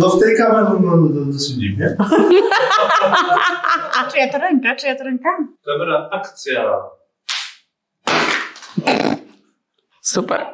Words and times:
No 0.00 0.08
w 0.08 0.20
tej 0.20 0.36
kamerze 0.36 0.70
wygląda 0.76 1.20
to 1.20 1.24
dosyć 1.24 1.48
dziwnie. 1.54 1.96
A 3.98 4.10
czyja 4.10 4.32
to 4.32 4.38
ręka? 4.38 4.76
Czyja 4.76 4.96
to 4.96 5.04
ręka? 5.04 5.28
Kamera, 5.66 6.08
akcja. 6.12 6.74
Super. 10.02 10.46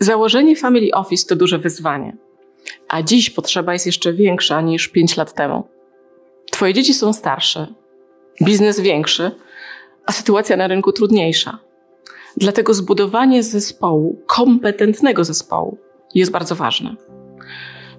Założenie 0.00 0.56
Family 0.56 0.90
Office 0.94 1.26
to 1.28 1.36
duże 1.36 1.58
wyzwanie. 1.58 2.16
A 2.88 3.02
dziś 3.02 3.30
potrzeba 3.30 3.72
jest 3.72 3.86
jeszcze 3.86 4.12
większa 4.12 4.60
niż 4.60 4.88
5 4.88 5.16
lat 5.16 5.34
temu. 5.34 5.68
Twoje 6.50 6.74
dzieci 6.74 6.94
są 6.94 7.12
starsze, 7.12 7.66
biznes 8.42 8.80
większy, 8.80 9.30
a 10.06 10.12
sytuacja 10.12 10.56
na 10.56 10.66
rynku 10.66 10.92
trudniejsza. 10.92 11.58
Dlatego 12.36 12.74
zbudowanie 12.74 13.42
zespołu, 13.42 14.22
kompetentnego 14.26 15.24
zespołu, 15.24 15.78
jest 16.14 16.32
bardzo 16.32 16.54
ważne. 16.54 16.96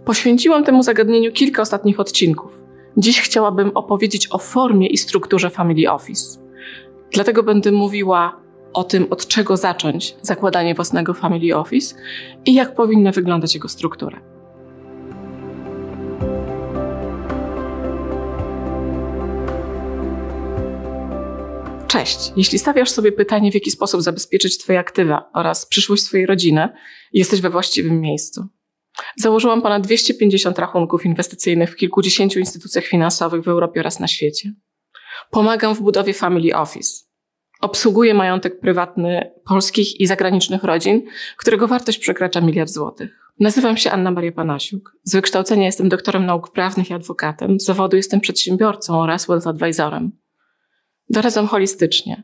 Poświęciłam 0.06 0.64
temu 0.64 0.84
zagadnieniu 0.84 1.32
kilka 1.32 1.62
ostatnich 1.62 2.00
odcinków. 2.00 2.64
Dziś 2.98 3.22
chciałabym 3.22 3.72
opowiedzieć 3.78 4.28
o 4.32 4.38
formie 4.38 4.88
i 4.88 4.98
strukturze 4.98 5.50
Family 5.50 5.92
Office. 5.92 6.40
Dlatego 7.12 7.44
będę 7.44 7.72
mówiła 7.72 8.42
o 8.74 8.84
tym, 8.84 9.08
od 9.10 9.28
czego 9.28 9.58
zacząć 9.58 10.16
zakładanie 10.22 10.76
własnego 10.76 11.14
Family 11.14 11.58
Office 11.58 11.96
i 12.46 12.54
jak 12.54 12.76
powinna 12.76 13.12
wyglądać 13.12 13.54
jego 13.54 13.68
struktura. 13.68 14.22
Cześć. 21.88 22.32
Jeśli 22.36 22.60
stawiasz 22.60 22.90
sobie 22.90 23.12
pytanie, 23.12 23.52
w 23.52 23.54
jaki 23.54 23.72
sposób 23.72 24.02
zabezpieczyć 24.02 24.58
Twoje 24.58 24.80
aktywa 24.80 25.30
oraz 25.34 25.66
przyszłość 25.66 26.04
swojej 26.04 26.26
rodziny, 26.26 26.70
jesteś 27.14 27.42
we 27.42 27.50
właściwym 27.50 28.02
miejscu. 28.02 28.48
Założyłam 29.18 29.62
ponad 29.62 29.84
250 29.84 30.60
rachunków 30.60 31.06
inwestycyjnych 31.06 31.72
w 31.72 31.76
kilkudziesięciu 31.76 32.40
instytucjach 32.40 32.86
finansowych 32.86 33.44
w 33.44 33.48
Europie 33.48 33.80
oraz 33.80 34.00
na 34.00 34.08
świecie. 34.08 34.54
Pomagam 35.32 35.76
w 35.76 35.82
budowie 35.82 36.14
Family 36.14 36.56
Office. 36.56 37.06
Obsługuję 37.62 38.14
majątek 38.14 38.60
prywatny 38.60 39.32
polskich 39.46 40.00
i 40.00 40.08
zagranicznych 40.08 40.64
rodzin, 40.64 41.06
którego 41.38 41.68
wartość 41.68 41.98
przekracza 41.98 42.42
miliard 42.42 42.70
złotych. 42.70 43.20
Nazywam 43.40 43.78
się 43.78 43.92
Anna 43.92 44.12
Maria 44.12 44.32
Panasiuk. 44.32 44.96
Z 45.04 45.16
wykształcenia 45.16 45.66
jestem 45.66 45.90
doktorem 45.90 46.26
nauk 46.26 46.52
prawnych 46.52 46.90
i 46.90 46.94
adwokatem. 46.94 47.60
Z 47.60 47.66
zawodu 47.66 47.98
jestem 47.98 48.20
przedsiębiorcą 48.20 49.02
oraz 49.02 49.28
wealth 49.28 49.48
advisorem. 49.48 50.12
Doradzam 51.10 51.48
holistycznie. 51.48 52.24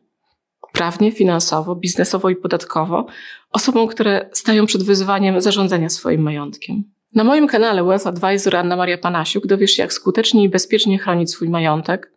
Prawnie, 0.75 1.11
finansowo, 1.11 1.75
biznesowo 1.75 2.29
i 2.29 2.35
podatkowo 2.35 3.05
osobom, 3.51 3.87
które 3.87 4.29
stają 4.33 4.65
przed 4.65 4.83
wyzwaniem 4.83 5.41
zarządzania 5.41 5.89
swoim 5.89 6.21
majątkiem. 6.21 6.83
Na 7.13 7.23
moim 7.23 7.47
kanale 7.47 7.83
Wealth 7.83 8.07
Advisor 8.07 8.55
Anna 8.55 8.75
Maria 8.75 8.97
Panasiuk 8.97 9.47
dowiesz 9.47 9.71
się, 9.71 9.83
jak 9.83 9.93
skutecznie 9.93 10.43
i 10.43 10.49
bezpiecznie 10.49 10.99
chronić 10.99 11.31
swój 11.31 11.49
majątek 11.49 12.13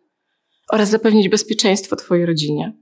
oraz 0.71 0.89
zapewnić 0.89 1.29
bezpieczeństwo 1.29 1.95
Twojej 1.95 2.25
rodzinie. 2.25 2.73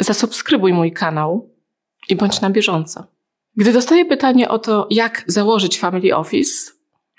Zasubskrybuj 0.00 0.72
mój 0.72 0.92
kanał 0.92 1.54
i 2.08 2.16
bądź 2.16 2.40
na 2.40 2.50
bieżąco. 2.50 3.06
Gdy 3.56 3.72
dostaję 3.72 4.04
pytanie 4.04 4.48
o 4.48 4.58
to, 4.58 4.86
jak 4.90 5.24
założyć 5.26 5.78
Family 5.78 6.16
Office, 6.16 6.72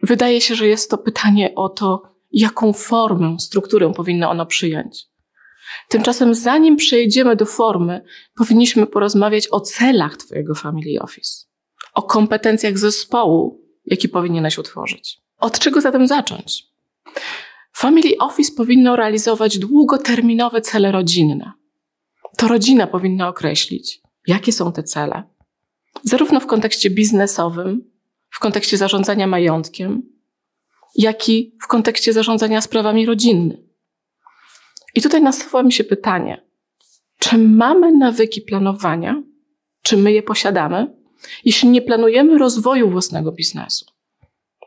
wydaje 0.03 0.41
się, 0.41 0.55
że 0.55 0.67
jest 0.67 0.91
to 0.91 0.97
pytanie 0.97 1.55
o 1.55 1.69
to, 1.69 2.01
jaką 2.31 2.73
formę, 2.73 3.35
strukturę 3.39 3.94
powinno 3.94 4.29
ono 4.29 4.45
przyjąć. 4.45 5.05
Tymczasem, 5.89 6.35
zanim 6.35 6.75
przejdziemy 6.75 7.35
do 7.35 7.45
formy, 7.45 8.01
powinniśmy 8.35 8.87
porozmawiać 8.87 9.47
o 9.51 9.59
celach 9.59 10.17
Twojego 10.17 10.55
Family 10.55 11.01
Office, 11.01 11.45
o 11.93 12.03
kompetencjach 12.03 12.77
zespołu, 12.77 13.61
jaki 13.85 14.09
powinieneś 14.09 14.57
utworzyć. 14.57 15.21
Od 15.38 15.59
czego 15.59 15.81
zatem 15.81 16.07
zacząć? 16.07 16.63
Family 17.73 18.17
Office 18.19 18.51
powinno 18.57 18.95
realizować 18.95 19.59
długoterminowe 19.59 20.61
cele 20.61 20.91
rodzinne. 20.91 21.51
To 22.38 22.47
rodzina 22.47 22.88
powinna 22.88 23.27
określić, 23.27 24.01
jakie 24.27 24.51
są 24.51 24.72
te 24.72 24.83
cele, 24.83 25.23
zarówno 26.03 26.39
w 26.39 26.47
kontekście 26.47 26.89
biznesowym, 26.89 27.91
w 28.29 28.39
kontekście 28.39 28.77
zarządzania 28.77 29.27
majątkiem, 29.27 30.01
jak 30.95 31.29
i 31.29 31.56
w 31.61 31.67
kontekście 31.67 32.13
zarządzania 32.13 32.61
sprawami 32.61 33.06
rodzinnymi. 33.06 33.66
I 34.97 35.02
tutaj 35.02 35.22
nasuwa 35.22 35.63
mi 35.63 35.74
się 35.74 35.84
pytanie, 35.84 36.46
czy 37.19 37.38
mamy 37.38 37.91
nawyki 37.91 38.41
planowania? 38.41 39.24
Czy 39.81 39.97
my 39.97 40.12
je 40.12 40.24
posiadamy? 40.24 40.96
Jeśli 41.46 41.69
nie 41.69 41.81
planujemy 41.81 42.38
rozwoju 42.38 42.90
własnego 42.90 43.31
biznesu, 43.31 43.86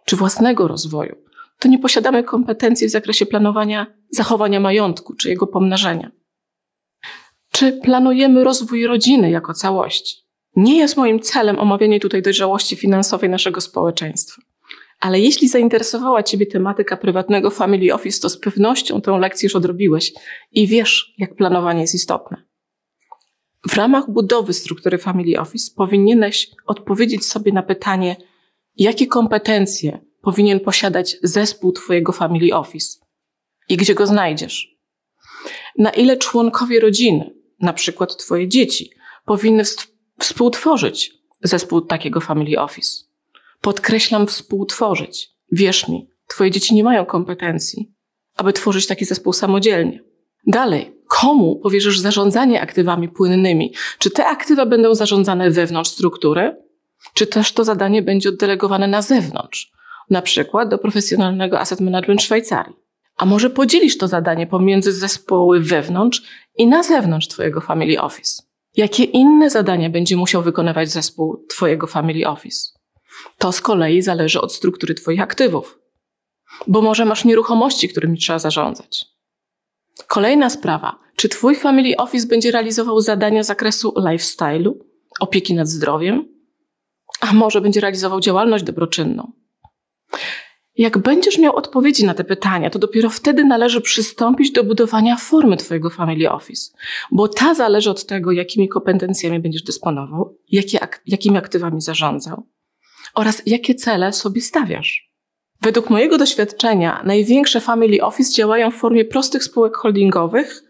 czy 0.05 0.17
własnego 0.17 0.69
rozwoju, 0.69 1.17
to 1.59 1.69
nie 1.69 1.79
posiadamy 1.79 2.25
kompetencji 2.25 2.87
w 2.87 2.91
zakresie 2.91 3.27
planowania 3.27 3.87
zachowania 4.11 4.61
majątku, 4.61 5.15
czy 5.15 5.29
jego 5.29 5.47
pomnażenia. 5.47 6.11
Czy 7.51 7.73
planujemy 7.73 8.45
rozwój 8.45 8.87
rodziny 8.87 9.31
jako 9.31 9.55
całości? 9.55 10.17
Nie 10.57 10.79
jest 10.79 10.97
moim 10.97 11.21
celem 11.21 11.59
omawianie 11.59 12.01
tutaj 12.01 12.23
dojrzałości 12.23 12.77
finansowej 12.77 13.31
naszego 13.31 13.61
społeczeństwa. 13.61 14.43
Ale 15.01 15.21
jeśli 15.21 15.49
zainteresowała 15.49 16.23
Ciebie 16.23 16.47
tematyka 16.47 16.97
prywatnego 16.97 17.51
family 17.51 17.95
office, 17.95 18.21
to 18.21 18.29
z 18.29 18.39
pewnością 18.39 19.01
tę 19.01 19.19
lekcję 19.19 19.47
już 19.47 19.57
odrobiłeś 19.57 20.13
i 20.53 20.67
wiesz, 20.67 21.15
jak 21.19 21.37
planowanie 21.37 21.81
jest 21.81 21.95
istotne. 21.95 22.51
W 23.69 23.75
ramach 23.75 24.11
budowy 24.11 24.53
struktury 24.53 24.99
family 24.99 25.41
office 25.41 25.73
powinieneś 25.77 26.51
odpowiedzieć 26.67 27.27
sobie 27.27 27.53
na 27.53 27.63
pytanie, 27.63 28.17
jakie 28.77 29.07
kompetencje 29.07 30.01
powinien 30.23 30.61
posiadać 30.61 31.17
zespół 31.23 31.73
Twojego 31.73 32.13
family 32.13 32.55
office 32.55 32.99
i 33.69 33.77
gdzie 33.77 33.95
go 33.95 34.07
znajdziesz. 34.07 34.77
Na 35.79 35.91
ile 35.91 36.17
członkowie 36.17 36.81
rodziny, 36.81 37.35
na 37.61 37.73
przykład 37.73 38.17
Twoje 38.17 38.49
dzieci, 38.49 38.91
powinny 39.25 39.63
współtworzyć 40.19 41.13
zespół 41.43 41.81
takiego 41.81 42.21
family 42.21 42.61
office. 42.61 43.10
Podkreślam 43.61 44.27
współtworzyć. 44.27 45.31
Wierz 45.53 45.89
mi, 45.89 46.11
Twoje 46.31 46.51
dzieci 46.51 46.75
nie 46.75 46.85
mają 46.85 47.07
kompetencji, 47.07 47.95
aby 48.37 48.53
tworzyć 48.53 48.87
taki 48.87 49.05
zespół 49.05 49.33
samodzielnie. 49.33 50.01
Dalej, 50.47 50.97
komu 51.09 51.57
powierzysz 51.57 51.99
zarządzanie 51.99 52.61
aktywami 52.61 53.09
płynnymi? 53.09 53.75
Czy 53.99 54.11
te 54.11 54.27
aktywa 54.27 54.67
będą 54.67 54.95
zarządzane 54.95 55.51
wewnątrz 55.51 55.91
struktury, 55.91 56.57
czy 57.15 57.27
też 57.27 57.53
to 57.53 57.65
zadanie 57.65 58.03
będzie 58.03 58.29
oddelegowane 58.29 58.89
na 58.89 59.03
zewnątrz, 59.03 59.73
na 60.11 60.23
przykład 60.23 60.69
do 60.69 60.79
profesjonalnego 60.79 61.61
asset 61.61 61.81
management 61.81 62.23
Szwajcarii? 62.23 62.77
A 63.17 63.27
może 63.27 63.51
podzielisz 63.51 63.99
to 63.99 64.09
zadanie 64.09 64.47
pomiędzy 64.47 64.93
zespoły 64.93 65.61
wewnątrz 65.61 66.23
i 66.57 66.67
na 66.67 66.83
zewnątrz 66.83 67.29
Twojego 67.29 67.61
family 67.61 68.01
office? 68.01 68.43
Jakie 68.77 69.05
inne 69.05 69.51
zadania 69.51 69.91
będzie 69.91 70.17
musiał 70.17 70.43
wykonywać 70.43 70.91
zespół 70.91 71.47
Twojego 71.49 71.87
family 71.87 72.29
office? 72.29 72.80
To 73.39 73.53
z 73.53 73.61
kolei 73.61 74.03
zależy 74.03 74.41
od 74.41 74.55
struktury 74.55 74.95
Twoich 74.95 75.21
aktywów. 75.21 75.79
Bo 76.67 76.83
może 76.83 77.05
masz 77.05 77.25
nieruchomości, 77.25 77.89
którymi 77.89 78.19
trzeba 78.19 78.39
zarządzać. 78.39 79.07
Kolejna 80.07 80.51
sprawa. 80.51 80.99
Czy 81.17 81.29
Twój 81.29 81.57
family 81.57 81.97
office 81.97 82.27
będzie 82.27 82.51
realizował 82.51 83.01
zadania 83.01 83.43
z 83.43 83.47
zakresu 83.47 83.95
lifestyle'u, 83.97 84.73
opieki 85.21 85.55
nad 85.55 85.69
zdrowiem? 85.69 86.29
A 87.21 87.33
może 87.33 87.61
będzie 87.61 87.81
realizował 87.81 88.21
działalność 88.21 88.65
dobroczynną? 88.65 89.33
Jak 90.77 90.99
będziesz 90.99 91.39
miał 91.39 91.57
odpowiedzi 91.57 92.05
na 92.05 92.15
te 92.15 92.25
pytania, 92.25 92.71
to 92.71 92.79
dopiero 92.79 93.11
wtedy 93.11 93.45
należy 93.45 93.81
przystąpić 93.81 94.53
do 94.53 94.65
budowania 94.65 95.17
formy 95.17 95.57
Twojego 95.57 95.91
family 95.91 96.31
office, 96.31 96.73
bo 97.13 97.29
ta 97.29 97.55
zależy 97.55 97.91
od 97.91 98.07
tego, 98.07 98.33
jakimi 98.33 98.69
kompetencjami 98.69 99.41
będziesz 99.41 99.63
dysponował, 99.63 100.39
jakie, 100.49 100.79
jakimi 101.07 101.39
aktywami 101.39 101.81
zarządzał 101.81 102.47
oraz 103.15 103.43
jakie 103.47 103.75
cele 103.75 104.13
sobie 104.13 104.41
stawiasz. 104.41 105.11
Według 105.63 105.91
mojego 105.91 106.19
doświadczenia 106.19 107.03
największe 107.05 107.61
family 107.61 108.03
office 108.03 108.33
działają 108.33 108.71
w 108.71 108.75
formie 108.75 109.05
prostych 109.05 109.45
spółek 109.45 109.77
holdingowych. 109.77 110.63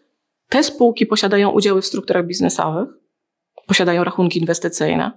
Te 0.49 0.65
spółki 0.65 1.07
posiadają 1.07 1.51
udziały 1.51 1.83
w 1.83 1.87
strukturach 1.87 2.27
biznesowych, 2.27 2.89
posiadają 3.67 4.05
rachunki 4.05 4.39
inwestycyjne. 4.39 5.11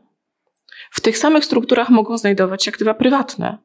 W 0.92 1.02
tych 1.02 1.18
samych 1.18 1.46
strukturach 1.46 1.90
mogą 1.90 2.18
znajdować 2.18 2.64
się 2.64 2.72
aktywa 2.72 2.94
prywatne, 2.94 3.58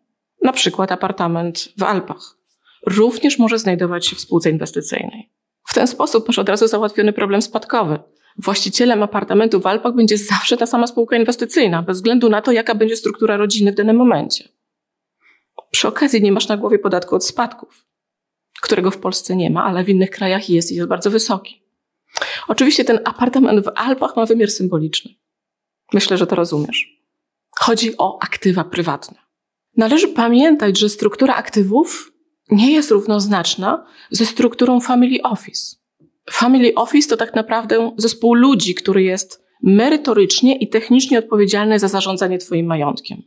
na 0.42 0.52
przykład 0.52 0.92
apartament 0.92 1.68
w 1.78 1.82
Alpach. 1.82 2.38
Również 2.86 3.38
może 3.38 3.58
znajdować 3.58 4.06
się 4.06 4.16
w 4.16 4.20
spółce 4.20 4.50
inwestycyjnej. 4.50 5.32
W 5.66 5.74
ten 5.74 5.86
sposób 5.86 6.28
masz 6.28 6.38
od 6.38 6.48
razu 6.48 6.66
załatwiony 6.66 7.12
problem 7.12 7.42
spadkowy. 7.42 7.98
Właścicielem 8.38 9.02
apartamentu 9.02 9.60
w 9.60 9.66
Alpach 9.66 9.94
będzie 9.94 10.18
zawsze 10.18 10.56
ta 10.56 10.66
sama 10.66 10.86
spółka 10.86 11.16
inwestycyjna, 11.16 11.82
bez 11.82 11.96
względu 11.96 12.28
na 12.28 12.42
to, 12.42 12.52
jaka 12.52 12.74
będzie 12.74 12.96
struktura 12.96 13.36
rodziny 13.36 13.72
w 13.72 13.74
danym 13.74 13.96
momencie. 13.96 14.48
Przy 15.70 15.88
okazji 15.88 16.22
nie 16.22 16.32
masz 16.32 16.48
na 16.48 16.56
głowie 16.56 16.78
podatku 16.78 17.16
od 17.16 17.24
spadków, 17.24 17.86
którego 18.60 18.90
w 18.90 18.98
Polsce 18.98 19.36
nie 19.36 19.50
ma, 19.50 19.64
ale 19.64 19.84
w 19.84 19.88
innych 19.88 20.10
krajach 20.10 20.50
jest 20.50 20.72
i 20.72 20.74
jest 20.74 20.88
bardzo 20.88 21.10
wysoki. 21.10 21.62
Oczywiście 22.48 22.84
ten 22.84 23.00
apartament 23.04 23.64
w 23.64 23.70
Alpach 23.74 24.16
ma 24.16 24.26
wymiar 24.26 24.50
symboliczny. 24.50 25.14
Myślę, 25.92 26.18
że 26.18 26.26
to 26.26 26.36
rozumiesz. 26.36 27.02
Chodzi 27.58 27.98
o 27.98 28.18
aktywa 28.22 28.64
prywatne. 28.64 29.18
Należy 29.76 30.08
pamiętać, 30.08 30.78
że 30.78 30.88
struktura 30.88 31.34
aktywów 31.34 32.12
nie 32.50 32.72
jest 32.72 32.90
równoznaczna 32.90 33.86
ze 34.10 34.26
strukturą 34.26 34.80
family 34.80 35.22
office. 35.22 35.76
Family 36.30 36.74
office 36.74 37.08
to 37.08 37.16
tak 37.16 37.34
naprawdę 37.34 37.92
zespół 37.96 38.34
ludzi, 38.34 38.74
który 38.74 39.02
jest 39.02 39.42
merytorycznie 39.62 40.56
i 40.58 40.68
technicznie 40.68 41.18
odpowiedzialny 41.18 41.78
za 41.78 41.88
zarządzanie 41.88 42.38
Twoim 42.38 42.66
majątkiem. 42.66 43.22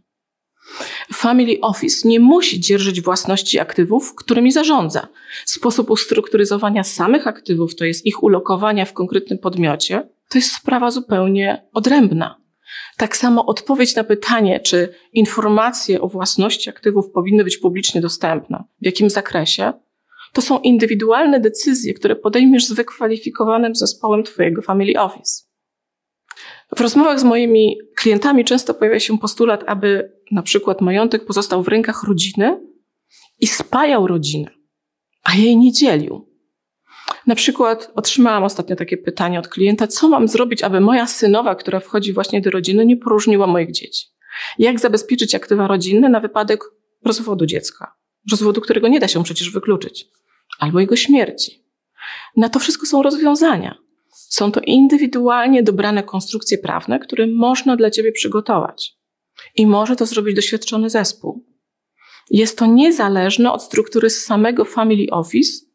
Family 1.14 1.58
Office 1.62 2.08
nie 2.08 2.20
musi 2.20 2.60
dzierżyć 2.60 3.02
własności 3.02 3.60
aktywów, 3.60 4.16
którymi 4.16 4.52
zarządza. 4.52 5.08
Sposób 5.46 5.90
ustrukturyzowania 5.90 6.84
samych 6.84 7.28
aktywów, 7.28 7.76
to 7.76 7.86
jest 7.86 8.06
ich 8.06 8.24
ulokowania 8.24 8.86
w 8.86 8.94
konkretnym 8.94 9.40
podmiocie, 9.40 10.10
to 10.30 10.38
jest 10.38 10.52
sprawa 10.52 10.92
zupełnie 10.92 11.70
odrębna. 11.74 12.42
Tak 12.98 13.18
samo 13.18 13.46
odpowiedź 13.46 13.96
na 13.96 14.04
pytanie, 14.04 14.60
czy 14.60 14.94
informacje 15.14 16.02
o 16.02 16.08
własności 16.08 16.70
aktywów 16.70 17.12
powinny 17.12 17.44
być 17.44 17.58
publicznie 17.58 18.02
dostępne, 18.02 18.64
w 18.82 18.86
jakim 18.86 19.10
zakresie, 19.10 19.74
to 20.34 20.42
są 20.42 20.60
indywidualne 20.60 21.40
decyzje, 21.40 21.94
które 21.94 22.16
podejmiesz 22.16 22.66
z 22.66 22.74
wykwalifikowanym 22.74 23.76
zespołem 23.76 24.24
Twojego 24.24 24.62
Family 24.62 25.00
Office. 25.00 25.44
W 26.76 26.82
rozmowach 26.82 27.20
z 27.20 27.24
moimi 27.24 27.78
klientami 27.98 28.46
często 28.46 28.74
pojawia 28.74 29.00
się 29.00 29.18
postulat, 29.18 29.64
aby 29.68 30.12
na 30.32 30.42
przykład 30.42 30.82
majątek 30.82 31.26
pozostał 31.26 31.64
w 31.64 31.68
rękach 31.68 32.04
rodziny 32.04 32.60
i 33.40 33.48
spajał 33.48 34.08
rodzinę, 34.08 34.52
a 35.24 35.36
jej 35.36 35.58
nie 35.58 35.72
dzielił. 35.72 36.32
Na 37.28 37.36
przykład 37.36 37.92
otrzymałam 37.96 38.44
ostatnio 38.44 38.76
takie 38.76 38.98
pytanie 38.98 39.40
od 39.40 39.48
klienta, 39.48 39.88
co 39.88 40.10
mam 40.10 40.28
zrobić, 40.28 40.64
aby 40.64 40.80
moja 40.80 41.08
synowa, 41.08 41.56
która 41.56 41.80
wchodzi 41.80 42.14
właśnie 42.14 42.42
do 42.42 42.52
rodziny, 42.52 42.86
nie 42.86 42.98
poróżniła 42.98 43.48
moich 43.48 43.72
dzieci? 43.72 44.06
Jak 44.60 44.80
zabezpieczyć 44.80 45.36
aktywa 45.36 45.68
rodzinne 45.68 46.10
na 46.10 46.20
wypadek 46.20 46.60
rozwodu 47.06 47.46
dziecka? 47.46 48.01
Rozwodu, 48.32 48.62
którego 48.62 48.88
nie 48.88 49.00
da 49.00 49.08
się 49.08 49.24
przecież 49.24 49.52
wykluczyć. 49.52 50.08
Albo 50.60 50.80
jego 50.80 50.96
śmierci. 50.96 51.64
Na 52.38 52.50
to 52.50 52.60
wszystko 52.60 52.86
są 52.86 53.02
rozwiązania. 53.02 53.78
Są 54.10 54.52
to 54.52 54.62
indywidualnie 54.66 55.64
dobrane 55.64 56.04
konstrukcje 56.04 56.58
prawne, 56.58 57.00
które 57.00 57.28
można 57.28 57.76
dla 57.76 57.92
ciebie 57.92 58.12
przygotować. 58.12 58.98
I 59.56 59.68
może 59.68 59.96
to 59.96 60.06
zrobić 60.06 60.36
doświadczony 60.36 60.90
zespół. 60.90 61.46
Jest 62.30 62.58
to 62.58 62.66
niezależne 62.66 63.52
od 63.52 63.64
struktury 63.64 64.10
samego 64.10 64.66
Family 64.66 65.08
Office, 65.12 65.66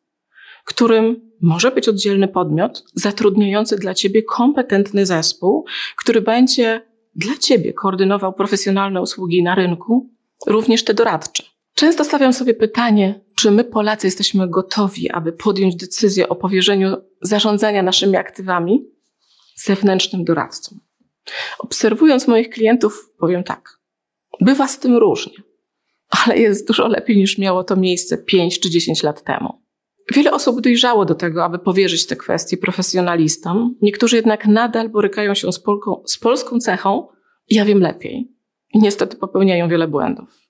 którym 0.65 1.31
może 1.43 1.71
być 1.71 1.89
oddzielny 1.89 2.29
podmiot 2.29 2.85
zatrudniający 2.95 3.77
dla 3.77 3.95
ciebie 3.95 4.23
kompetentny 4.23 5.07
zespół, 5.07 5.65
który 5.97 6.21
będzie 6.21 6.83
dla 7.15 7.37
ciebie 7.41 7.73
koordynował 7.73 8.33
profesjonalne 8.33 9.03
usługi 9.03 9.43
na 9.43 9.55
rynku, 9.55 10.11
również 10.47 10.85
te 10.85 10.95
doradcze. 10.95 11.56
Często 11.77 12.05
stawiam 12.05 12.33
sobie 12.33 12.55
pytanie, 12.55 13.21
czy 13.35 13.51
my 13.51 13.65
Polacy 13.65 14.07
jesteśmy 14.07 14.49
gotowi, 14.49 15.11
aby 15.11 15.33
podjąć 15.33 15.77
decyzję 15.77 16.29
o 16.29 16.37
powierzeniu 16.37 16.97
zarządzania 17.23 17.83
naszymi 17.83 18.17
aktywami 18.17 18.85
zewnętrznym 19.57 20.25
doradcom. 20.25 20.81
Obserwując 21.59 22.29
moich 22.29 22.51
klientów, 22.51 23.11
powiem 23.19 23.45
tak. 23.45 23.79
Bywa 24.41 24.69
z 24.69 24.79
tym 24.79 24.97
różnie, 24.97 25.35
ale 26.09 26.39
jest 26.39 26.69
dużo 26.69 26.89
lepiej 26.89 27.17
niż 27.17 27.39
miało 27.39 27.65
to 27.65 27.77
miejsce 27.77 28.19
5 28.19 28.61
czy 28.61 28.71
10 28.71 29.03
lat 29.03 29.23
temu. 29.23 29.63
Wiele 30.15 30.33
osób 30.33 30.61
dojrzało 30.61 31.05
do 31.05 31.15
tego, 31.15 31.45
aby 31.45 31.59
powierzyć 31.59 32.07
te 32.07 32.17
kwestie 32.17 32.57
profesjonalistom. 32.57 33.75
Niektórzy 33.83 34.17
jednak 34.17 34.47
nadal 34.47 34.89
borykają 34.89 35.35
się 35.35 35.53
z, 35.53 35.61
polką, 35.61 36.03
z 36.07 36.19
polską 36.19 36.59
cechą, 36.59 37.09
ja 37.49 37.65
wiem 37.65 37.81
lepiej. 37.81 38.33
I 38.75 38.79
niestety 38.79 39.17
popełniają 39.17 39.69
wiele 39.69 39.89
błędów. 39.89 40.46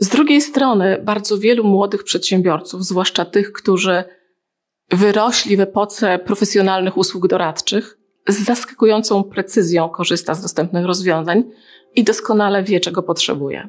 Z 0.00 0.08
drugiej 0.08 0.40
strony, 0.40 1.00
bardzo 1.04 1.38
wielu 1.38 1.64
młodych 1.64 2.04
przedsiębiorców, 2.04 2.84
zwłaszcza 2.84 3.24
tych, 3.24 3.52
którzy 3.52 4.04
wyrośli 4.90 5.56
w 5.56 5.60
epoce 5.60 6.18
profesjonalnych 6.18 6.96
usług 6.96 7.28
doradczych, 7.28 7.98
z 8.28 8.44
zaskakującą 8.44 9.24
precyzją 9.24 9.88
korzysta 9.88 10.34
z 10.34 10.42
dostępnych 10.42 10.86
rozwiązań 10.86 11.44
i 11.96 12.04
doskonale 12.04 12.62
wie, 12.62 12.80
czego 12.80 13.02
potrzebuje. 13.02 13.68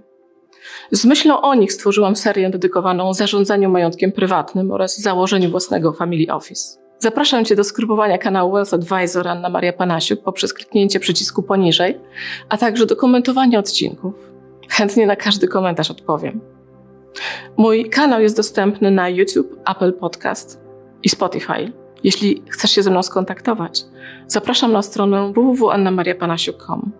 Z 0.92 1.06
myślą 1.06 1.42
o 1.42 1.56
nich 1.56 1.74
stworzyłam 1.74 2.16
serię 2.16 2.50
dedykowaną 2.50 3.14
zarządzaniu 3.14 3.70
majątkiem 3.70 4.12
prywatnym 4.12 4.72
oraz 4.72 5.02
założeniu 5.02 5.52
własnego 5.52 5.94
Family 5.94 6.34
Office. 6.34 6.80
Zapraszam 7.00 7.46
Cię 7.46 7.56
do 7.56 7.64
skrybowania 7.64 8.18
kanału 8.18 8.54
Wealth 8.54 8.74
Advisor 8.74 9.28
Anna 9.28 9.50
Maria 9.50 9.74
Panasiuk 9.74 10.24
poprzez 10.24 10.54
kliknięcie 10.54 11.00
przycisku 11.00 11.44
poniżej, 11.44 12.00
a 12.50 12.58
także 12.58 12.86
do 12.86 12.96
komentowania 12.96 13.60
odcinków. 13.60 14.29
Chętnie 14.70 15.08
na 15.08 15.16
każdy 15.16 15.48
komentarz 15.48 15.92
odpowiem. 15.92 16.42
Mój 17.58 17.90
kanał 17.90 18.22
jest 18.22 18.36
dostępny 18.38 18.92
na 18.92 19.10
YouTube, 19.10 19.60
Apple 19.72 19.94
Podcast 19.94 20.62
i 21.04 21.10
Spotify. 21.10 21.72
Jeśli 22.04 22.44
chcesz 22.50 22.72
się 22.72 22.84
ze 22.84 22.92
mną 22.92 23.04
skontaktować, 23.04 23.86
zapraszam 24.28 24.72
na 24.72 24.82
stronę 24.82 25.34
www.annamariapanasiuk.com. 25.34 26.92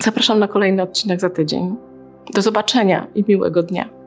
Zapraszam 0.00 0.38
na 0.38 0.48
kolejny 0.48 0.82
odcinek 0.82 1.20
za 1.20 1.30
tydzień. 1.30 1.76
Do 2.34 2.42
zobaczenia 2.42 3.06
i 3.14 3.24
miłego 3.28 3.62
dnia. 3.62 4.01